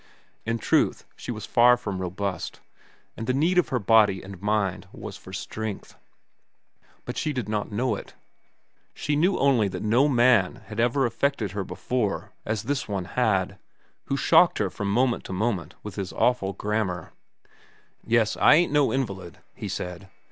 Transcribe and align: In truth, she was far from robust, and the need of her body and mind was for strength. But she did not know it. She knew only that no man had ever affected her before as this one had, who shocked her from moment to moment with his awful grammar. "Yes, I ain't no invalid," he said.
In 0.47 0.57
truth, 0.57 1.05
she 1.15 1.29
was 1.31 1.45
far 1.45 1.77
from 1.77 1.99
robust, 2.01 2.59
and 3.15 3.27
the 3.27 3.35
need 3.35 3.59
of 3.59 3.69
her 3.69 3.77
body 3.77 4.23
and 4.23 4.41
mind 4.41 4.87
was 4.91 5.15
for 5.15 5.31
strength. 5.31 5.95
But 7.05 7.17
she 7.17 7.33
did 7.33 7.47
not 7.47 7.71
know 7.71 7.95
it. 7.95 8.15
She 8.95 9.15
knew 9.15 9.37
only 9.37 9.67
that 9.67 9.83
no 9.83 10.07
man 10.07 10.63
had 10.65 10.79
ever 10.79 11.05
affected 11.05 11.51
her 11.51 11.63
before 11.63 12.31
as 12.47 12.63
this 12.63 12.87
one 12.87 13.05
had, 13.05 13.59
who 14.05 14.17
shocked 14.17 14.57
her 14.57 14.71
from 14.71 14.91
moment 14.91 15.23
to 15.25 15.33
moment 15.33 15.75
with 15.83 15.97
his 15.97 16.11
awful 16.13 16.53
grammar. 16.53 17.13
"Yes, 18.03 18.35
I 18.37 18.55
ain't 18.55 18.71
no 18.71 18.91
invalid," 18.91 19.37
he 19.53 19.67
said. 19.67 20.09